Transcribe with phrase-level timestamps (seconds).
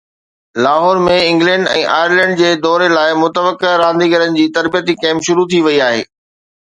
[0.67, 5.65] Lahore ۾ England ۽ Ireland جي دوري لاءِ متوقع رانديگرن جي تربيتي ڪيمپ شروع ٿي
[5.69, 6.01] وئي آهي